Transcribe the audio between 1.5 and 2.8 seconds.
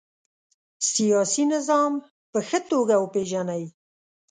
نظام په ښه